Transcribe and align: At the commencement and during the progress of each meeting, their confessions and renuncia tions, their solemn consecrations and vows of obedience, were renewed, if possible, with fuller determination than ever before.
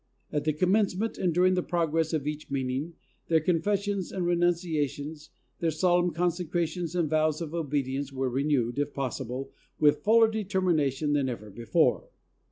At 0.31 0.45
the 0.45 0.53
commencement 0.53 1.19
and 1.19 1.31
during 1.31 1.53
the 1.53 1.61
progress 1.61 2.11
of 2.11 2.25
each 2.25 2.49
meeting, 2.49 2.93
their 3.27 3.39
confessions 3.39 4.11
and 4.11 4.25
renuncia 4.25 4.89
tions, 4.89 5.29
their 5.59 5.69
solemn 5.69 6.11
consecrations 6.11 6.95
and 6.95 7.07
vows 7.07 7.39
of 7.39 7.53
obedience, 7.53 8.11
were 8.11 8.27
renewed, 8.27 8.79
if 8.79 8.95
possible, 8.95 9.51
with 9.79 10.01
fuller 10.01 10.27
determination 10.31 11.13
than 11.13 11.29
ever 11.29 11.51
before. 11.51 12.09